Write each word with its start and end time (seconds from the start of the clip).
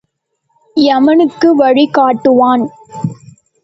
எமனுக்கு 0.77 1.55
வழி 1.55 1.85
காட்டுவான். 1.91 2.65